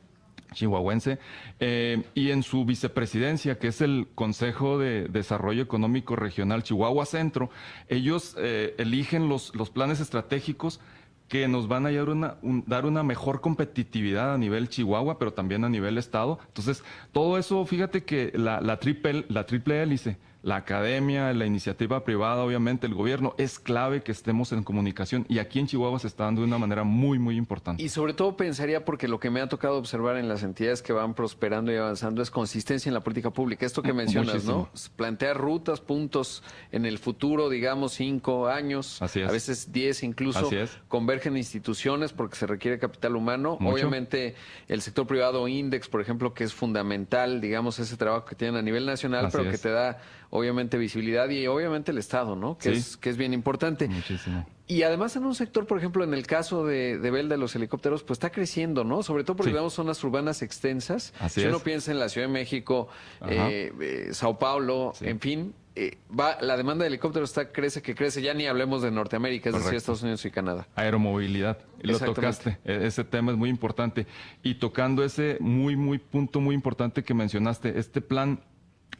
[0.54, 1.18] chihuahuense,
[1.60, 7.50] eh, y en su vicepresidencia, que es el Consejo de Desarrollo Económico Regional Chihuahua Centro,
[7.88, 10.80] ellos eh, eligen los, los planes estratégicos
[11.28, 15.34] que nos van a dar una, un- dar una mejor competitividad a nivel Chihuahua, pero
[15.34, 16.38] también a nivel Estado.
[16.46, 22.04] Entonces, todo eso, fíjate que la, la, triple, la triple hélice, la academia, la iniciativa
[22.04, 26.06] privada, obviamente el gobierno, es clave que estemos en comunicación y aquí en Chihuahua se
[26.06, 27.82] está dando de una manera muy, muy importante.
[27.82, 30.92] Y sobre todo pensaría, porque lo que me ha tocado observar en las entidades que
[30.92, 33.66] van prosperando y avanzando es consistencia en la política pública.
[33.66, 34.70] Esto que mencionas, Muchísimo.
[34.72, 34.90] ¿no?
[34.96, 39.28] Plantear rutas, puntos en el futuro, digamos, cinco años, Así es.
[39.28, 40.46] a veces diez incluso.
[40.46, 40.78] Así es.
[40.86, 43.56] Convergen instituciones porque se requiere capital humano.
[43.58, 43.74] Mucho.
[43.74, 44.36] Obviamente,
[44.68, 48.62] el sector privado Index, por ejemplo, que es fundamental, digamos, ese trabajo que tienen a
[48.62, 49.98] nivel nacional, Así pero que te da
[50.30, 52.58] obviamente visibilidad y obviamente el Estado, ¿no?
[52.58, 52.78] Que, Sí.
[52.78, 53.88] es, que es bien importante.
[53.88, 54.46] Muchísimo.
[54.66, 57.56] Y además en un sector, por ejemplo, en el caso de, de Bell de los
[57.56, 59.02] helicópteros, pues está creciendo, ¿no?
[59.02, 59.54] Sobre todo porque Sí.
[59.54, 61.14] tenemos zonas urbanas extensas.
[61.18, 62.88] Así si uno piensa en la Ciudad de México,
[63.26, 65.06] eh, eh, Sao Paulo, Sí.
[65.06, 68.20] en fin, eh, va, la demanda de helicópteros está crece que crece.
[68.20, 69.74] Ya ni hablemos de Norteamérica, es decir.
[69.74, 70.66] Estados Unidos y Canadá.
[70.74, 71.56] Aeromovilidad.
[71.80, 72.58] Lo tocaste.
[72.66, 74.06] E- Ese tema es muy importante.
[74.42, 78.40] Y tocando ese muy, muy punto muy importante que mencionaste, este plan,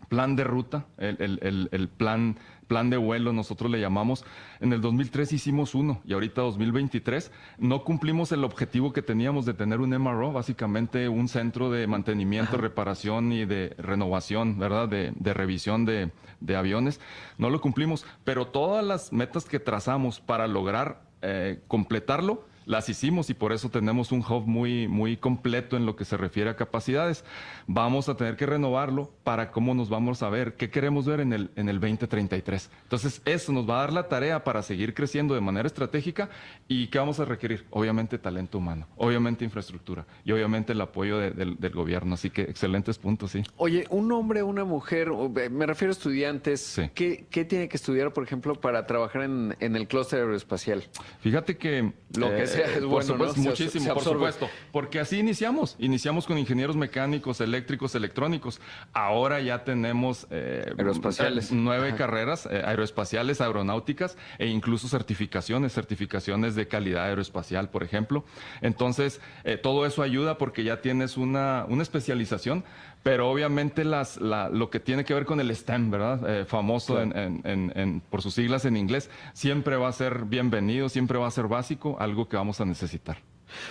[0.08, 4.24] plan de ruta, el, el- el- el plan, plan de vuelo, nosotros le llamamos.
[4.60, 9.54] En el 2003 hicimos uno y ahorita 2023 no cumplimos el objetivo que teníamos de
[9.54, 14.88] tener un MRO, básicamente un centro de mantenimiento, reparación y de renovación, ¿verdad?
[14.88, 17.00] De, de revisión de, de aviones.
[17.38, 23.30] No lo cumplimos, pero todas las metas que trazamos para lograr eh, completarlo, las hicimos
[23.30, 26.54] y por eso tenemos un hub muy, muy completo en lo que se refiere a
[26.56, 27.24] capacidades.
[27.66, 31.32] Vamos a tener que renovarlo para cómo nos vamos a ver, qué queremos ver en
[31.32, 32.70] el, en el 2033.
[32.82, 36.28] Entonces, eso nos va a dar la tarea para seguir creciendo de manera estratégica
[36.68, 37.64] y qué vamos a requerir.
[37.70, 42.14] Obviamente talento humano, obviamente infraestructura y obviamente el apoyo de- del, del gobierno.
[42.14, 43.42] Así que excelentes puntos, sí.
[43.56, 46.90] Oye, un hombre, una mujer, eh, me refiero a estudiantes, Sí.
[46.94, 50.84] ¿qué, qué tiene que estudiar, por ejemplo, para trabajar en, en el clúster aeroespacial?
[51.20, 51.92] Fíjate que...
[52.16, 54.48] Lo que sea es por supuesto, muchísimo, se por supuesto.
[54.72, 55.76] Porque así iniciamos.
[55.78, 58.60] Iniciamos con ingenieros mecánicos, eléctricos, electrónicos.
[58.92, 60.26] Ahora ya tenemos...
[60.30, 61.50] eh, Aeroespaciales.
[61.50, 61.96] eh, Nueve Ajá.
[61.96, 68.24] carreras eh, aeroespaciales, aeronáuticas e incluso certificaciones, certificaciones de calidad aeroespacial, por ejemplo.
[68.60, 72.64] Entonces, eh, todo eso ayuda porque ya tienes una, una especialización,
[73.02, 76.40] pero obviamente las, la- lo que tiene que ver con el STEM, ¿verdad?
[76.40, 80.24] Eh, famoso en- en- en- en- por sus siglas en inglés, siempre va a ser
[80.24, 83.18] bienvenido, siempre va a ser básico, algo que vamos a necesitar.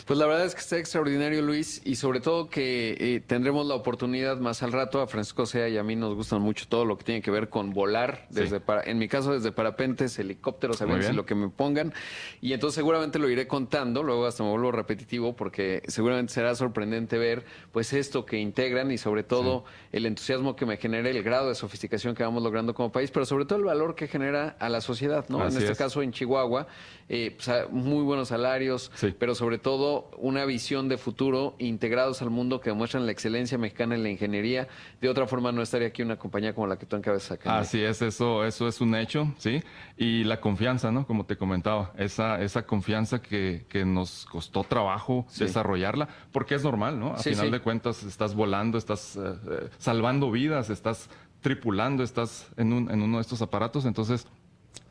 [0.06, 3.76] Pues la verdad es que está extraordinario, Luis, y sobre todo que eh, tendremos la
[3.76, 5.02] oportunidad más al rato.
[5.02, 7.50] A Francisco Sea y a mí nos gustan mucho todo lo que tiene que ver
[7.50, 8.42] con volar, Sí.
[8.42, 11.94] desde para, en mi caso desde parapentes, helicópteros, aviones y lo que me pongan.
[12.42, 17.18] Y entonces seguramente lo iré contando, luego hasta me vuelvo repetitivo porque seguramente será sorprendente
[17.18, 21.50] ver pues esto que integran y sobre todo el entusiasmo que me genera, el grado
[21.50, 24.70] de sofisticación que vamos logrando como país, pero sobre todo el valor que genera a
[24.70, 25.42] la sociedad, ¿no?
[25.42, 25.78] Así en este es.
[25.78, 26.68] caso en Chihuahua,
[27.10, 29.16] eh, pues, muy buenos salarios, Sí.
[29.18, 33.96] pero sobre todo una visión de futuro integrados al mundo que demuestran la excelencia mexicana
[33.96, 34.68] en la ingeniería.
[35.00, 37.60] De otra forma no estaría aquí una compañía como la que tú encabezas acá.
[37.60, 39.64] Así es, eso, eso es un hecho, ¿sí?
[39.96, 41.08] Y la confianza, ¿no?
[41.08, 45.46] Como te comentaba, esa, esa confianza que, que nos costó trabajo Sí.
[45.46, 47.14] desarrollarla, porque es normal, ¿no?
[47.14, 51.10] A Sí, final de cuentas estás volando, estás eh, eh, salvando vidas, estás
[51.42, 54.28] tripulando, estás en, un, en uno de estos aparatos, entonces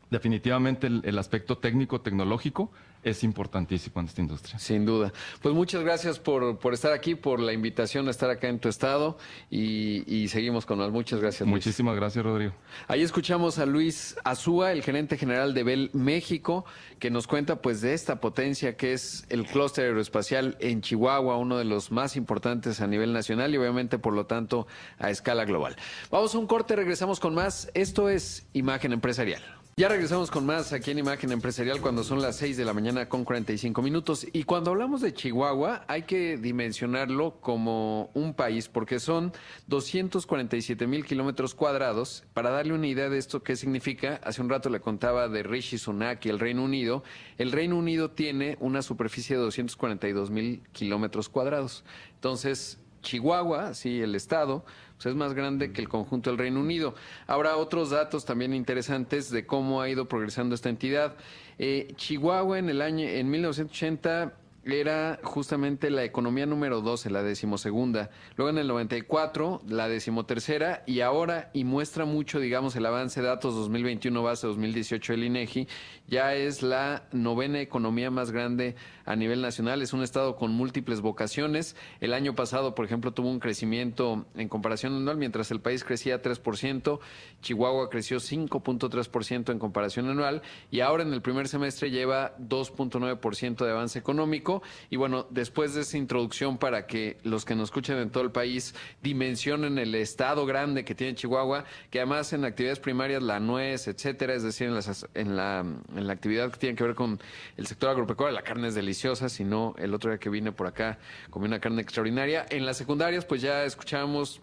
[0.09, 2.71] definitivamente el, el aspecto técnico, tecnológico
[3.03, 4.59] es importantísimo en esta industria.
[4.59, 5.13] Sin duda.
[5.41, 8.69] Pues muchas gracias por, por estar aquí, por la invitación a estar acá en tu
[8.69, 9.17] estado
[9.49, 10.91] y, y seguimos con más.
[10.91, 11.41] Muchas gracias.
[11.41, 11.51] Luis.
[11.51, 12.53] Muchísimas gracias, Rodrigo.
[12.87, 16.65] Ahí escuchamos a Luis Azúa, el gerente general de Bell México,
[16.99, 21.57] que nos cuenta pues de esta potencia que es el clúster aeroespacial en Chihuahua, uno
[21.57, 24.67] de los más importantes a nivel nacional y obviamente por lo tanto
[24.97, 25.75] a escala global.
[26.11, 27.69] Vamos a un corte, regresamos con más.
[27.73, 29.56] Esto es Imagen Empresarial.
[29.79, 33.07] Ya regresamos con más aquí en Imagen Empresarial cuando son las 6 de la mañana
[33.07, 34.25] con 45 minutos.
[34.33, 39.31] Y cuando hablamos de Chihuahua hay que dimensionarlo como un país porque son
[39.67, 42.23] 247 mil kilómetros cuadrados.
[42.33, 45.77] Para darle una idea de esto, qué significa, hace un rato le contaba de Rishi
[45.77, 47.03] Sunak y el Reino Unido.
[47.37, 51.83] El Reino Unido tiene una superficie de 242 mil kilómetros cuadrados.
[52.15, 54.65] Entonces, Chihuahua, sí, el estado,
[55.05, 56.95] es más grande que el conjunto del Reino Unido.
[57.27, 61.15] Ahora, otros datos también interesantes de cómo ha ido progresando esta entidad.
[61.59, 64.33] Eh, Chihuahua en el año, en 1980
[64.71, 68.09] era justamente la economía número 12, la decimosegunda.
[68.35, 73.27] Luego en el 94, la decimotercera, y ahora, y muestra mucho, digamos, el avance de
[73.27, 75.67] datos 2021 base 2018 del INEGI,
[76.07, 78.75] ya es la novena economía más grande
[79.05, 79.81] a nivel nacional.
[79.81, 81.75] Es un estado con múltiples vocaciones.
[81.99, 86.21] El año pasado, por ejemplo, tuvo un crecimiento en comparación anual, mientras el país crecía
[86.21, 86.99] 3%,
[87.41, 93.71] Chihuahua creció 5.3% en comparación anual, y ahora en el primer semestre lleva 2.9% de
[93.71, 94.56] avance económico.
[94.89, 98.31] Y bueno, después de esa introducción para que los que nos escuchan en todo el
[98.31, 103.87] país dimensionen el estado grande que tiene Chihuahua, que además en actividades primarias, la nuez,
[103.87, 105.59] etcétera, es decir, en, las- en la,
[105.95, 107.19] en la actividad que tiene que ver con
[107.57, 110.67] el sector agropecuario, la carne es deliciosa, si no, el otro día que vine por
[110.67, 112.45] acá comí una carne extraordinaria.
[112.49, 114.41] En las secundarias, pues ya escuchamos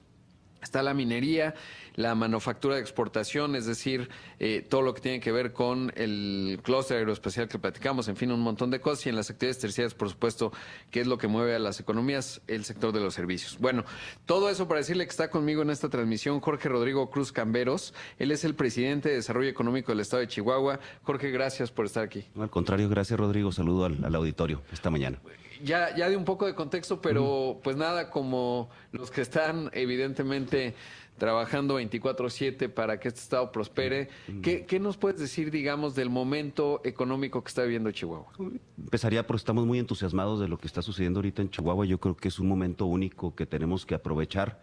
[0.65, 1.55] Está la minería,
[1.95, 4.09] la manufactura de exportación, es decir,
[4.41, 8.33] eh, todo lo que tiene que ver con el clúster aeroespacial que platicamos, en fin,
[8.33, 9.07] un montón de cosas.
[9.07, 10.53] Y en las actividades terciarias, por supuesto,
[10.91, 13.59] que es lo que mueve a las economías, el sector de los servicios.
[13.59, 13.85] Bueno,
[14.27, 17.95] todo eso para decirle que está conmigo en esta transmisión Jorge Rodrigo Cruz Camberos.
[18.19, 20.81] Él es el presidente de Desarrollo Económico del Estado de Chihuahua.
[21.03, 22.25] Jorge, gracias por estar aquí.
[22.41, 23.53] al contrario, gracias Rodrigo.
[23.53, 25.21] Saludo al, al auditorio esta mañana
[25.63, 30.75] ya, ya de un poco de contexto, pero pues nada, como los que están evidentemente
[31.19, 34.09] trabajando 24/7 para que este estado prospere.
[34.43, 38.33] ¿Qué, ¿Qué, nos puedes decir, digamos, del momento económico que está viviendo Chihuahua?
[38.77, 41.87] Empezaría, pero estamos muy entusiasmados de lo que está sucediendo ahorita en Chihuahua.
[41.87, 44.61] Yo creo que es un momento único que tenemos que aprovechar.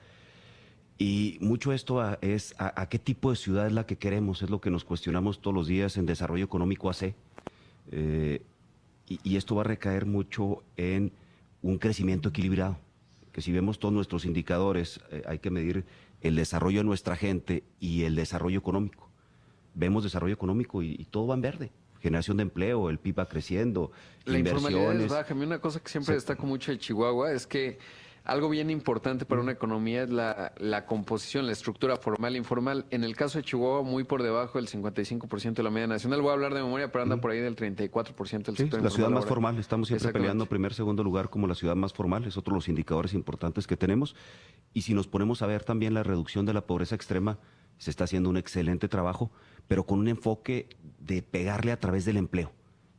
[0.98, 4.62] Y mucho esto es a, qué tipo de ciudad es la que queremos, es lo
[4.62, 7.16] que nos cuestionamos todos los días en Desarrollo Económico AC.
[7.92, 8.44] Eh,
[9.08, 11.12] y, esto va a recaer mucho en
[11.62, 12.78] un crecimiento equilibrado,
[13.32, 15.86] que si vemos todos nuestros indicadores, eh, hay que medir
[16.22, 19.10] el desarrollo de nuestra gente y el desarrollo económico.
[19.74, 21.72] Vemos desarrollo económico y, todo va en verde.
[22.00, 23.92] Generación de empleo, el PIB va creciendo,
[24.26, 25.34] la informalidad es baja.
[25.34, 27.78] A mí una cosa que siempre destaco mucho de Chihuahua es que
[28.24, 32.86] algo bien importante para una economía es la, la, composición, la estructura formal e informal.
[32.92, 36.22] En el caso de Chihuahua, muy por debajo del 55% de la media nacional.
[36.22, 39.10] Voy a hablar de memoria, pero anda por ahí del 34% del sector La ciudad
[39.10, 42.54] más formal, estamos siempre peleando primer, segundo lugar como la ciudad más formal, es otro
[42.54, 44.16] de los indicadores importantes que tenemos.
[44.74, 47.40] Y si nos ponemos a ver también la reducción de la pobreza extrema,
[47.78, 49.32] se está haciendo un excelente trabajo,
[49.68, 52.52] pero con un enfoque de pegarle a través del empleo.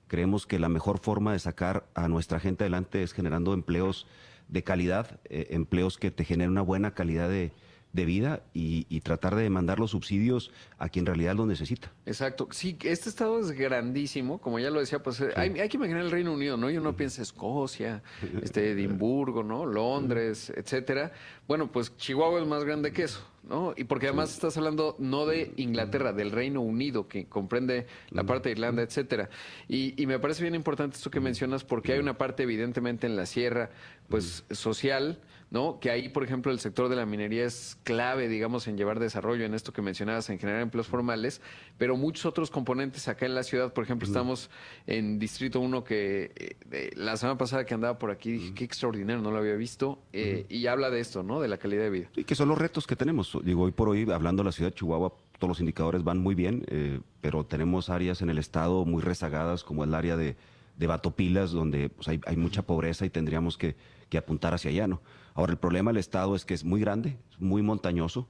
[0.09, 4.07] Creemos que la mejor forma de sacar a nuestra gente adelante es generando empleos
[4.53, 7.53] de calidad, eh, empleos que te generen una buena calidad de,
[7.93, 11.93] de vida y, tratar de mandar los subsidios a quien en realidad lo necesita.
[12.07, 12.47] Exacto.
[12.53, 16.11] Sí, este estado es grandísimo, como ya lo decía, pues eh, hay, que imaginar el
[16.11, 16.71] Reino Unido, ¿no?
[16.71, 18.03] Y uno piensa Escocia,
[18.43, 19.67] este, Edimburgo, ¿no?
[19.67, 21.13] Londres, etcétera.
[21.49, 23.75] Bueno, pues Chihuahua es más grande que eso, ¿no?
[23.77, 28.49] Y porque además estás hablando no de Inglaterra, del Reino Unido, que comprende la parte
[28.49, 29.29] de Irlanda, etcétera.
[29.69, 33.17] Y, y me parece bien importante esto que mencionas, porque hay una parte evidentemente en
[33.17, 33.71] la sierra,
[34.13, 35.19] pues social,
[35.51, 35.81] ¿no?
[35.81, 39.47] Que ahí, por ejemplo, el sector de la minería es clave, digamos, en llevar desarrollo
[39.47, 41.41] en esto que mencionabas, en generar empleos formales,
[41.79, 44.51] pero muchos otros componentes acá en la ciudad, por ejemplo, estamos
[44.87, 46.31] en Distrito 1 que
[46.71, 49.99] eh, la semana pasada que andaba por aquí dije, qué extraordinario, no lo había visto,
[50.13, 51.41] eh, y habla de esto, ¿no?
[51.41, 52.09] De la calidad de vida.
[52.15, 53.35] Y que son los retos que tenemos.
[53.43, 56.35] Digo, hoy por hoy, hablando de la ciudad de Chihuahua, todos los indicadores van muy
[56.35, 60.37] bien, eh, pero tenemos áreas en el estado muy rezagadas, como el área de,
[60.77, 63.75] de Batopilas, donde pues, hay, hay mucha pobreza y tendríamos que,
[64.13, 65.01] que apuntar hacia allá, ¿no?
[65.33, 68.29] Ahora, el problema del Estado es que es muy grande, muy montañoso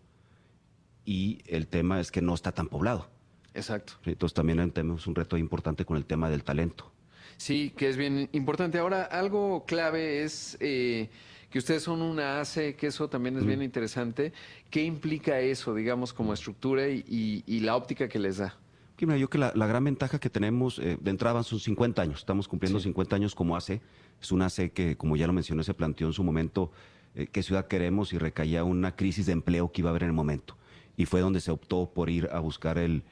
[1.04, 3.08] y el tema es que no está tan poblado.
[3.52, 3.94] Exacto.
[4.04, 6.92] Entonces también tenemos un reto importante con el tema del talento.
[7.36, 8.78] Sí, que es bien importante.
[8.78, 11.10] Ahora, algo clave es eh,
[11.50, 14.32] que ustedes son una ACE, que eso también es bien interesante.
[14.70, 18.56] ¿Qué implica eso, digamos, como estructura y, la óptica que les da?
[19.00, 22.46] mira, yo que la, gran ventaja que tenemos eh, de entrada son 50 años, estamos
[22.46, 23.80] cumpliendo 50 años como ACE,
[24.22, 26.70] es una ACE que, como ya lo mencioné, se planteó en su momento
[27.14, 30.10] eh, qué ciudad queremos y recaía una crisis de empleo que iba a haber en
[30.10, 30.56] el momento.
[30.96, 33.02] Y fue donde se optó por ir a buscar el,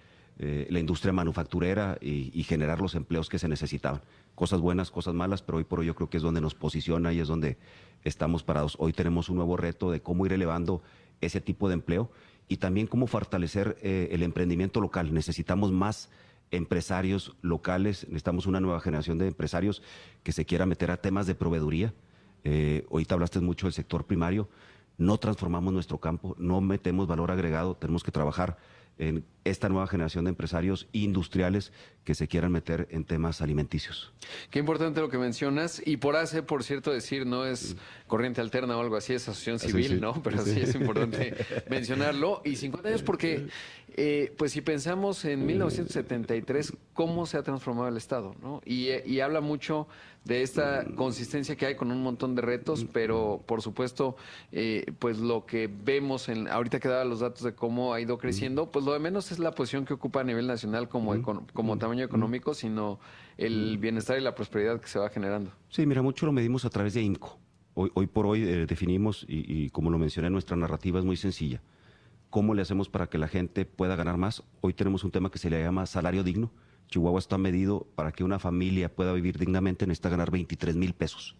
[0.43, 4.01] eh, la industria manufacturera y, generar los empleos que se necesitaban.
[4.35, 7.13] Cosas buenas, cosas malas, pero hoy por hoy yo creo que es donde nos posiciona
[7.13, 7.59] y es donde
[8.05, 8.75] estamos parados.
[8.79, 10.81] Hoy tenemos un nuevo reto de cómo ir elevando
[11.21, 12.11] ese tipo de empleo
[12.49, 15.13] y también cómo fortalecer eh, el emprendimiento local.
[15.13, 16.09] Necesitamos más
[16.51, 19.83] empresarios locales, necesitamos una nueva generación de empresarios
[20.23, 21.95] que se quiera meter a temas de proveeduría.
[22.45, 24.49] Eh, ahorita hablaste mucho del sector primario,
[24.99, 28.59] no transformamos nuestro campo, no metemos valor agregado, tenemos que trabajar
[28.99, 31.73] en esta nueva generación de empresarios industriales
[32.05, 34.13] que se quieran meter en temas alimenticios.
[34.51, 35.83] Qué importante lo que mencionas.
[35.85, 37.77] Y por hace, por cierto, decir, no es
[38.07, 40.23] corriente alterna o algo así, es asociación civil, ¿no?
[40.23, 40.61] Pero sí.
[40.61, 41.35] es importante
[41.69, 42.43] mencionarlo.
[42.45, 43.49] Y 50 años porque,
[43.97, 48.61] eh, pues si pensamos en 1973, cómo se ha transformado el Estado, ¿no?
[48.65, 49.87] Y, y habla mucho
[50.25, 54.17] de esta consistencia que hay con un montón de retos, pero por supuesto,
[54.53, 58.19] eh, pues lo que vemos en ahorita que daba los datos de cómo ha ido
[58.19, 61.15] creciendo, pues lo de menos es la posición que ocupa a nivel nacional como,
[61.53, 62.99] como tamaño económico, sino
[63.37, 65.53] el bienestar y la prosperidad que se va generando.
[65.69, 67.39] Sí, mira, mucho lo medimos a través de INCO.
[67.75, 71.17] Hoy, hoy por hoy eh, definimos, y, y como lo mencioné, nuestra narrativa es muy
[71.17, 71.63] sencilla.
[72.29, 74.43] ¿Cómo le hacemos para que la gente pueda ganar más?
[74.61, 76.53] Hoy tenemos un tema que se le llama salario digno
[76.91, 81.37] Chihuahua está medido para que una familia pueda vivir dignamente, necesita ganar 23 mil pesos.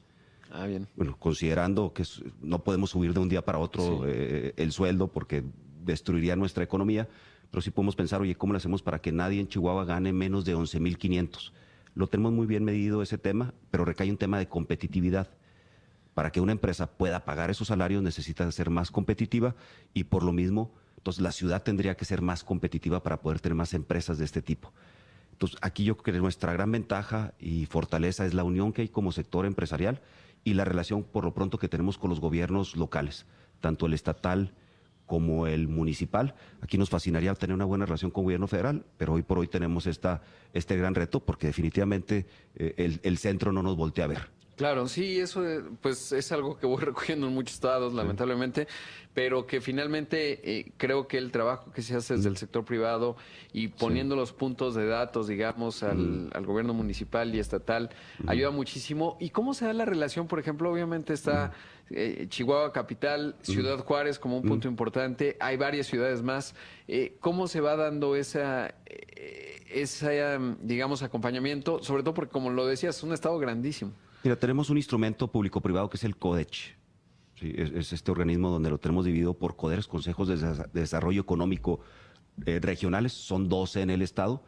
[0.51, 0.89] Ah, bien.
[0.97, 2.05] Bueno, considerando que
[2.41, 5.45] no podemos subir de un día para otro eh, el sueldo porque
[5.85, 7.09] destruiría nuestra economía,
[7.51, 10.45] pero sí podemos pensar, oye, ¿cómo lo hacemos para que nadie en Chihuahua gane menos
[10.45, 11.53] de 11 mil 500?
[11.95, 15.29] Lo tenemos muy bien medido ese tema, pero recae un tema de competitividad
[16.15, 19.55] para que una empresa pueda pagar esos salarios necesita ser más competitiva
[19.95, 23.57] y por lo mismo, entonces la ciudad tendría que ser más competitiva para poder tener
[23.57, 24.73] más empresas de este tipo.
[25.33, 28.89] Entonces, aquí yo creo que nuestra gran ventaja y fortaleza es la unión que hay
[28.89, 30.03] como sector empresarial
[30.45, 33.25] y la relación por lo pronto que tenemos con los gobiernos locales,
[33.61, 34.53] tanto el estatal
[35.11, 36.37] como el municipal.
[36.61, 39.49] Aquí nos fascinaría tener una buena relación con el gobierno federal, pero hoy por hoy
[39.49, 40.23] tenemos esta,
[40.55, 44.31] este gran reto porque definitivamente eh, el, el centro no nos voltea a ver.
[44.57, 48.69] Claro, sí, eso eh, pues es algo que voy recogiendo en muchos estados, lamentablemente,
[49.15, 53.17] pero que finalmente eh, creo que el trabajo que se hace desde el sector privado
[53.53, 57.91] y poniendo los puntos de datos, digamos, al, al gobierno municipal y estatal,
[58.29, 59.17] ayuda muchísimo.
[59.19, 60.29] ¿Y cómo se da la relación?
[60.29, 61.53] Por ejemplo, obviamente está
[61.91, 66.55] eh, Chihuahua Capital, Ciudad Juárez como un punto importante, hay varias ciudades más.
[66.89, 71.83] Eh, ¿Cómo se va dando esa, eh, esa, digamos, acompañamiento?
[71.83, 73.93] Sobre todo porque, como lo decías, es un estado grandísimo.
[74.23, 76.77] Mira, tenemos un instrumento público-privado que es el CODECH.
[77.37, 80.81] Sí, es, es este organismo donde lo tenemos dividido por CODERS, Consejos de, Desa- de
[80.81, 81.81] Desarrollo Económico
[82.37, 84.43] Regionales, son 12 en el Estado,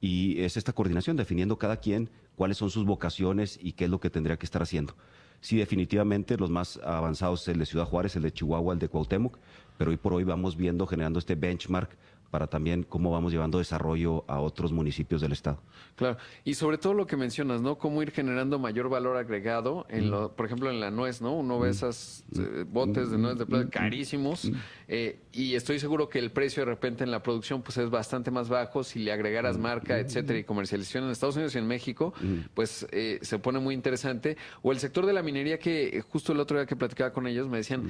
[0.00, 4.00] y es esta coordinación definiendo cada quien cuáles son sus vocaciones y qué es lo
[4.00, 4.96] que tendría que estar haciendo.
[5.42, 9.38] Sí, definitivamente los más avanzados el de Ciudad Juárez, el de Chihuahua, el de Cuauhtémoc,
[9.76, 11.90] pero hoy por hoy vamos viendo, generando este benchmark
[12.32, 15.58] para también cómo vamos llevando desarrollo a otros municipios del Estado.
[15.96, 17.76] Claro, y sobre todo lo que mencionas, ¿no?
[17.76, 21.36] Cómo ir generando mayor valor agregado, en lo, por ejemplo, en la nuez, ¿no?
[21.36, 24.50] Uno ve esas eh, botes de nuez de plata carísimos
[24.88, 28.30] eh, y estoy seguro que el precio de repente en la producción pues es bastante
[28.30, 32.14] más bajo si le agregaras marca, etcétera, y comercialización en Estados Unidos y en México,
[32.54, 34.38] pues eh, se pone muy interesante.
[34.62, 37.26] O el sector de la minería que eh, justo el otro día que platicaba con
[37.26, 37.88] ellos me decían...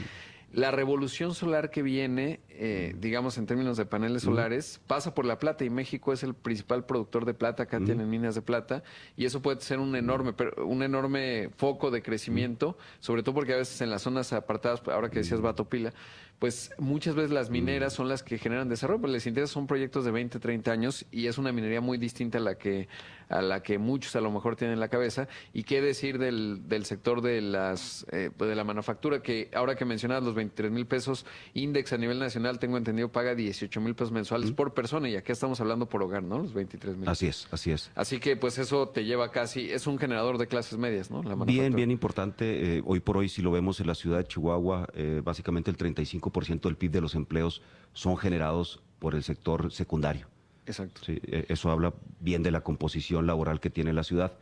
[0.52, 5.38] La revolución solar que viene, eh, digamos en términos de paneles solares, pasa por la
[5.38, 8.82] plata y México es el principal productor de plata, acá tienen minas de plata
[9.16, 13.56] y eso puede ser un enorme, un enorme foco de crecimiento, sobre todo porque a
[13.56, 15.94] veces en las zonas apartadas, ahora que decías Batopila,
[16.42, 20.04] pues muchas veces las mineras son las que generan desarrollo, pues les interesa son proyectos
[20.04, 22.88] de 20, 30 años y es una minería muy distinta a la que
[23.28, 26.68] a la que muchos a lo mejor tienen en la cabeza y qué decir del,
[26.68, 30.72] del sector de las eh, pues, de la manufactura que ahora que mencionabas los 23
[30.72, 31.24] mil pesos
[31.54, 35.32] index a nivel nacional tengo entendido paga 18 mil pesos mensuales por persona y acá
[35.32, 36.38] estamos hablando por hogar, ¿no?
[36.40, 37.08] Los 23 mil.
[37.08, 37.92] Así es, así es.
[37.94, 41.22] Así que pues eso te lleva casi, es un generador de clases medias, ¿no?
[41.22, 42.78] La Bien, bien importante.
[42.78, 45.76] eh, hoy por hoy, si lo vemos en la ciudad de Chihuahua, eh, básicamente el
[45.76, 47.62] 35% del PIB de los empleos
[47.92, 50.26] son generados por el sector secundario.
[50.66, 51.00] Exacto.
[51.04, 54.32] Sí, eh, eso habla bien de la composición laboral que tiene la ciudad.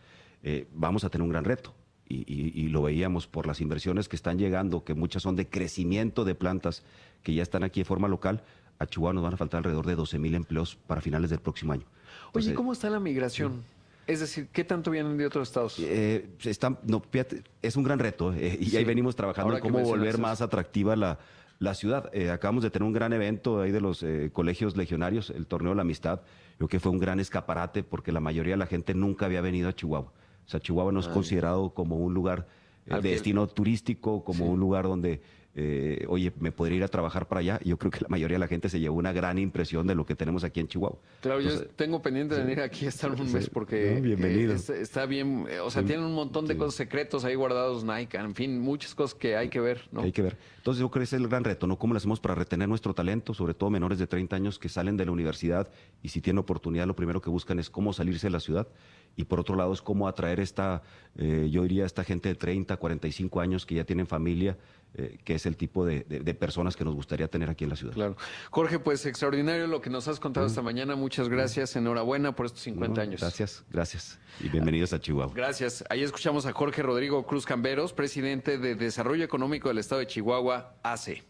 [0.43, 1.75] Eh, vamos a tener un gran reto.
[2.09, 5.49] Y, y- y lo veíamos por las inversiones que están llegando, que muchas son de
[5.49, 6.83] crecimiento de plantas
[7.23, 8.43] que ya están aquí de forma local.
[8.81, 11.73] A Chihuahua nos van a faltar alrededor de 12 mil empleos para finales del próximo
[11.73, 11.85] año.
[11.85, 13.63] Oye, Entonces, ¿cómo está la migración?
[14.09, 15.77] Es decir, ¿qué tanto vienen de otros estados?
[15.79, 18.77] Eh, se está- no, fíjate, es un gran reto eh, y Sí.
[18.77, 21.21] ahí venimos trabajando Ahora en cómo volver más atractiva la,
[21.61, 22.11] la ciudad.
[22.13, 25.71] Eh, acabamos de tener un gran evento ahí de los eh, colegios legionarios, el torneo
[25.71, 26.23] de la amistad.
[26.57, 29.69] Creo que fue un gran escaparate porque la mayoría de la gente nunca había venido
[29.69, 30.11] a Chihuahua.
[30.11, 32.49] O sea, Chihuahua no es considerado como un lugar
[32.87, 35.21] eh, de destino turístico, como un lugar donde,
[35.55, 37.61] eh, oye, me podría ir a trabajar para allá.
[37.65, 39.95] Y Yo creo que la mayoría de la gente se llevó una gran impresión de
[39.95, 40.99] lo que tenemos aquí en Chihuahua.
[41.21, 44.53] Claro, yo tengo pendiente de venir aquí a estar un mes porque No, bienvenido.
[44.53, 47.85] eh, está, está bien, eh, o sea, tienen un montón de cosas secretos ahí guardados
[47.85, 50.03] Nike, en fin, muchas cosas que hay que ver, ¿no?
[50.03, 50.37] Hay que ver.
[50.59, 51.79] Entonces yo creo que ese es el gran reto, ¿no?
[51.79, 54.97] ¿Cómo lo hacemos para retener nuestro talento, sobre todo menores de 30 años que salen
[54.97, 55.69] de la universidad
[56.03, 58.69] y si tienen oportunidad lo primero que buscan es cómo salirse de la ciudad
[59.17, 60.83] y por otro lado es cómo atraer esta,
[61.17, 64.57] eh, yo diría, esta gente de 30, 45 años que ya tienen familia,
[64.95, 67.71] eh, que es el tipo de, de- de personas que nos gustaría tener aquí en
[67.71, 67.93] la ciudad.
[67.95, 68.17] Claro.
[68.51, 70.97] Jorge, pues extraordinario lo que nos has contado esta mañana.
[70.97, 71.77] Muchas gracias.
[71.77, 73.21] Enhorabuena por estos 50 No, años.
[73.21, 75.33] Gracias, gracias y bienvenidos a Chihuahua.
[75.35, 75.85] Gracias.
[75.91, 80.75] Ahí escuchamos a Jorge Rodrigo Cruz Camberos, presidente de Desarrollo Económico del Estado de Chihuahua,
[80.83, 81.23] AC.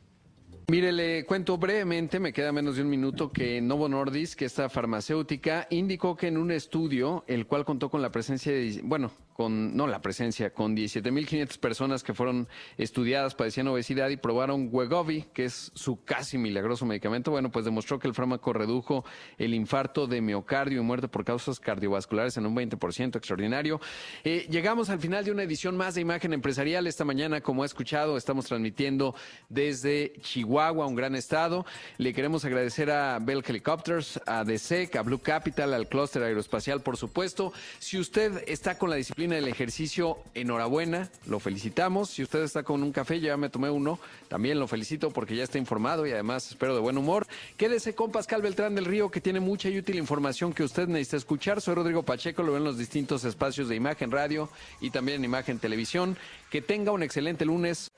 [0.71, 4.69] Mire, le cuento brevemente, me queda menos de un minuto, que Novo Nordisk, que esta
[4.69, 9.11] farmacéutica, indicó que en un estudio, el cual contó con la presencia de, bueno,
[9.41, 15.23] con, no la presencia, con 17.500 personas que fueron estudiadas, padecían obesidad y probaron Wegovy,
[15.33, 19.03] que es su casi milagroso medicamento, bueno, pues demostró que el fármaco redujo
[19.39, 23.81] el infarto de miocardio y muerte por causas cardiovasculares en un 20%, extraordinario.
[24.25, 26.87] Eh, llegamos al final de una edición más de Imagen Empresarial.
[26.87, 29.15] Esta mañana, como ha escuchado, estamos transmitiendo
[29.49, 30.87] desde Chihuahua.
[30.87, 31.65] Un gran estado.
[31.97, 36.99] Le queremos agradecer a Bell Helicopters, a DSEC, a Blue Capital, al Cluster Aeroespacial, por
[36.99, 37.55] supuesto.
[37.79, 38.97] Si usted está con la
[39.31, 42.11] disciplina del ejercicio, enhorabuena, lo felicitamos.
[42.11, 45.45] Si usted está con un café, ya me tomé uno, también lo felicito porque ya
[45.45, 47.27] está informado y además espero de buen humor.
[47.57, 51.17] Quédese con Pascal Beltrán del Río, que tiene mucha y útil información que usted necesita
[51.17, 51.61] escuchar.
[51.61, 54.51] Soy Rodrigo Pacheco, lo ven en los distintos espacios de Imagen Radio
[54.81, 56.17] y también en Imagen Televisión.
[56.51, 57.93] Que tenga un excelente lunes.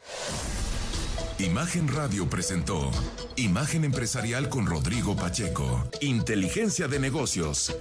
[1.39, 2.91] Imagen Radio presentó
[3.37, 5.89] Imagen Empresarial con Rodrigo Pacheco.
[6.01, 7.75] Inteligencia de negocios.